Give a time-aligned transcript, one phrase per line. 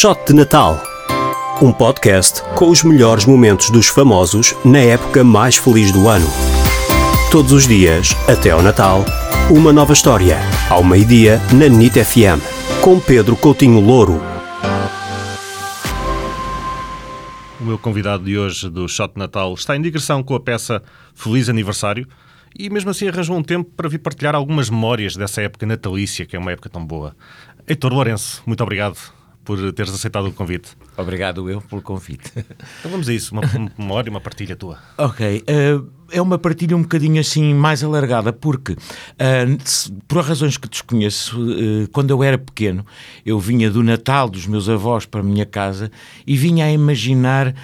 [0.00, 0.82] Shot de Natal.
[1.60, 6.26] Um podcast com os melhores momentos dos famosos na época mais feliz do ano.
[7.30, 9.04] Todos os dias, até ao Natal,
[9.50, 10.38] uma nova história.
[10.70, 12.40] Ao meio-dia, na NIT FM.
[12.80, 14.22] Com Pedro Coutinho Louro.
[17.60, 20.82] O meu convidado de hoje do Shot de Natal está em digressão com a peça
[21.12, 22.08] Feliz Aniversário
[22.58, 26.36] e mesmo assim arranjou um tempo para vir partilhar algumas memórias dessa época natalícia, que
[26.36, 27.14] é uma época tão boa.
[27.68, 30.70] Heitor Lourenço, muito obrigado por teres aceitado o convite.
[30.96, 32.30] Obrigado eu pelo convite.
[32.36, 34.78] Então vamos a isso, uma, uma memória, uma partilha tua.
[34.96, 40.68] Ok, uh, é uma partilha um bocadinho assim mais alargada, porque, uh, por razões que
[40.68, 42.84] desconheço, uh, quando eu era pequeno,
[43.24, 45.90] eu vinha do Natal dos meus avós para a minha casa
[46.26, 47.54] e vinha a imaginar, uh,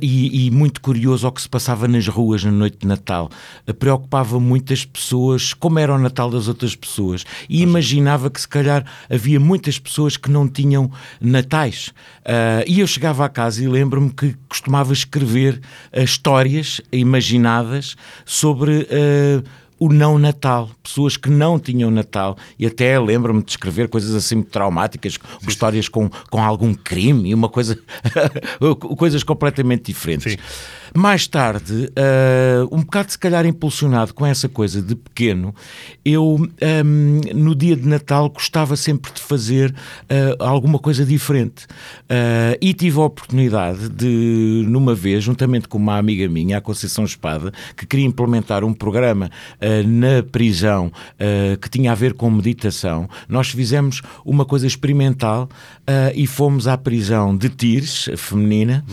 [0.00, 3.30] e, e, muito curioso, o que se passava nas ruas na noite de Natal.
[3.78, 8.84] preocupava muitas pessoas como era o Natal das outras pessoas e imaginava que se calhar
[9.10, 11.92] havia muitas pessoas que não tinham natais.
[12.66, 15.60] e eu chegava à casa e lembro-me que costumava escrever
[15.92, 17.93] histórias imaginadas
[18.24, 19.42] sobre uh,
[19.78, 24.42] o não Natal, pessoas que não tinham Natal e até lembro-me de escrever coisas assim
[24.42, 25.48] traumáticas, Sim.
[25.48, 27.78] histórias com, com algum crime e uma coisa
[28.96, 30.32] coisas completamente diferentes.
[30.32, 30.38] Sim.
[30.96, 35.52] Mais tarde, uh, um bocado se calhar impulsionado com essa coisa de pequeno,
[36.04, 41.64] eu um, no dia de Natal gostava sempre de fazer uh, alguma coisa diferente.
[42.04, 47.04] Uh, e tive a oportunidade de, numa vez, juntamente com uma amiga minha, a Conceição
[47.04, 49.32] Espada, que queria implementar um programa
[49.86, 50.90] na prisão
[51.60, 55.48] que tinha a ver com meditação, nós fizemos uma coisa experimental
[56.14, 58.84] e fomos à prisão de Tires, feminina,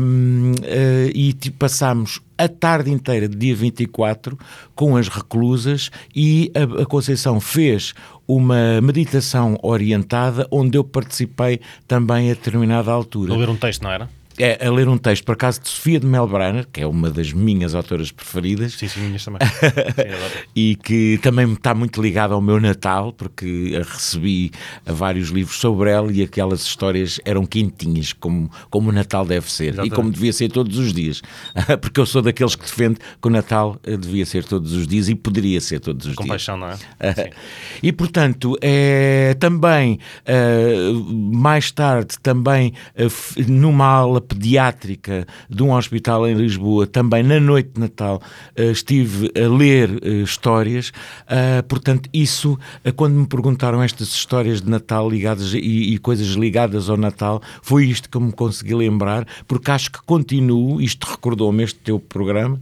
[0.00, 4.36] um, ehm, e passámos a tarde inteira de dia 24
[4.74, 7.94] com as reclusas e a, a Conceição fez
[8.26, 13.32] uma meditação orientada onde eu participei também a determinada altura.
[13.32, 14.08] A ler um texto, não era?
[14.42, 17.32] É, a ler um texto, por acaso, de Sofia de Melbrenner, que é uma das
[17.32, 18.72] minhas autoras preferidas.
[18.72, 19.38] Sim, sim, minhas também.
[20.56, 24.50] e que também está muito ligada ao meu Natal, porque recebi
[24.84, 29.74] vários livros sobre ela e aquelas histórias eram quentinhas, como, como o Natal deve ser.
[29.74, 29.92] Exatamente.
[29.92, 31.22] E como devia ser todos os dias.
[31.80, 35.08] porque eu sou daqueles que defende que o Natal eh, devia ser todos os dias
[35.08, 36.46] e poderia ser todos os Com dias.
[36.46, 37.30] Com paixão, não é?
[37.80, 46.26] e, portanto, é, também, uh, mais tarde, também, uh, numa aula pediátrica de um hospital
[46.26, 48.22] em Lisboa, também na noite de Natal,
[48.56, 50.90] eh, estive a ler eh, histórias.
[51.28, 52.58] Eh, portanto, isso,
[52.96, 57.84] quando me perguntaram estas histórias de Natal ligadas e, e coisas ligadas ao Natal, foi
[57.86, 62.60] isto que eu me consegui lembrar, porque acho que continuo, isto recordou-me este teu programa,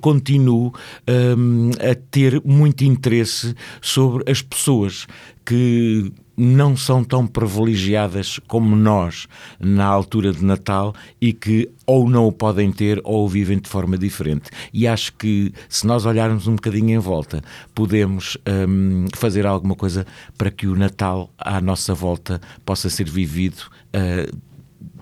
[0.00, 0.72] continuo
[1.06, 5.06] a ter muito interesse sobre as pessoas
[5.44, 9.26] que não são tão privilegiadas como nós
[9.58, 13.68] na altura de Natal e que ou não o podem ter ou o vivem de
[13.68, 14.50] forma diferente.
[14.72, 17.42] E acho que se nós olharmos um bocadinho em volta,
[17.74, 18.36] podemos
[18.68, 20.06] hum, fazer alguma coisa
[20.36, 23.62] para que o Natal à nossa volta possa ser vivido.
[23.94, 24.54] Uh,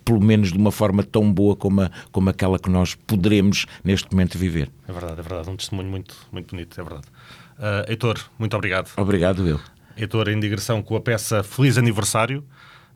[0.04, 4.10] pelo menos de uma forma tão boa como, a, como aquela que nós poderemos neste
[4.10, 4.68] momento viver.
[4.88, 5.50] É verdade, é verdade.
[5.50, 7.06] Um testemunho muito, muito bonito, é verdade.
[7.56, 8.90] Uh, Heitor, muito obrigado.
[8.96, 9.60] Obrigado, eu.
[9.96, 12.44] Heitor, em digressão com a peça Feliz Aniversário,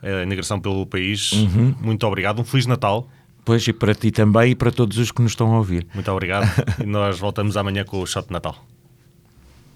[0.03, 1.33] em digressão pelo país.
[1.33, 1.75] Uhum.
[1.81, 3.09] Muito obrigado, um Feliz Natal.
[3.45, 5.87] Pois, e para ti também e para todos os que nos estão a ouvir.
[5.95, 6.47] Muito obrigado.
[6.83, 8.57] e nós voltamos amanhã com o Shot de Natal.